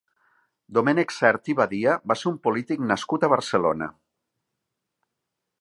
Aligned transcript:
Domènec 0.77 1.13
Sert 1.15 1.51
i 1.53 1.55
Badia 1.59 1.93
va 2.11 2.17
ser 2.21 2.27
un 2.33 2.41
polític 2.47 2.83
nascut 2.93 3.27
a 3.29 3.33
Barcelona. 3.37 3.95